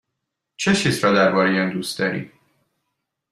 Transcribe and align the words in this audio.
چه 0.55 0.73
چیز 0.75 1.03
را 1.03 1.11
درباره 1.13 1.61
آن 1.61 1.69
دوست 1.69 1.99
داری؟ 1.99 2.31